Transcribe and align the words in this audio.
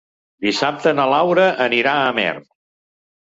Dissabte 0.45 0.93
na 0.99 1.05
Laura 1.11 1.45
anirà 1.67 1.93
a 1.99 2.09
Amer. 2.15 2.33